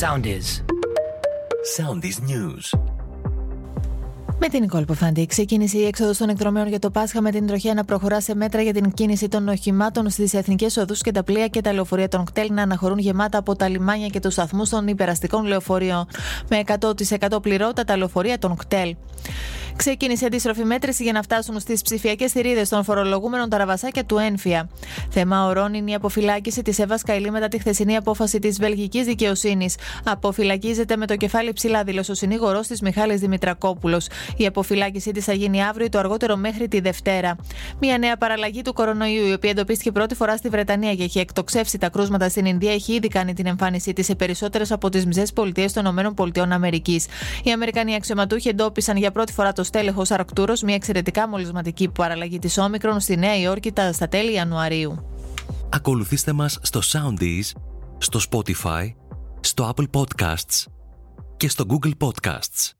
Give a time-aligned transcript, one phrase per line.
[0.00, 0.62] Soundies.
[1.76, 2.78] Soundies News.
[4.38, 7.74] Με την Νικόλ Ποφάντη, ξεκίνησε η έξοδος των εκδρομέων για το Πάσχα με την τροχιά
[7.74, 11.46] να προχωρά σε μέτρα για την κίνηση των οχημάτων στις εθνικές οδούς και τα πλοία
[11.46, 14.86] και τα λεωφορεία των κτέλ να αναχωρούν γεμάτα από τα λιμάνια και τους σταθμούς των
[14.86, 16.06] υπεραστικών λεωφορείων.
[16.48, 18.96] Με 100% πληρότητα τα λεωφορεία των κτέλ.
[19.76, 24.68] Ξεκίνησε αντίστροφη μέτρηση για να φτάσουν στις ψηφιακές θηρίδες των φορολογούμενων τα ραβασάκια του ένφια.
[25.10, 29.74] Θέμα ορών είναι η αποφυλάκηση της Εύας Καηλή μετά τη χθεσινή απόφαση της βελγικής δικαιοσύνης.
[30.04, 34.06] Αποφυλακίζεται με το κεφάλι ψηλά, δήλωσε ο συνήγορο της Μιχάλης Δημητρακόπουλος.
[34.36, 37.36] Η αποφυλάκησή της θα γίνει αύριο το αργότερο μέχρι τη Δευτέρα.
[37.80, 41.78] Μια νέα παραλλαγή του κορονοϊού, η οποία εντοπίστηκε πρώτη φορά στη Βρετανία και έχει εκτοξεύσει
[41.78, 45.22] τα κρούσματα στην Ινδία, έχει ήδη κάνει την εμφάνισή της σε περισσότερες από τις μισέ
[45.34, 46.30] πολιτείες των ΗΠΑ.
[47.42, 52.58] Οι Αμερικανοί αξιωματούχοι εντόπισαν για πρώτη φορά το στέλεχο Αρκτούρος, μια εξαιρετικά μολυσματική παραλλαγή της
[52.58, 55.06] Όμικρον στη Νέα Υόρκη στα τέλη Ιανουαρίου.
[55.68, 57.60] Ακολουθήστε μας στο Soundees,
[57.98, 58.92] στο Spotify,
[59.40, 60.64] στο Apple Podcasts
[61.36, 62.76] και στο Google Podcasts.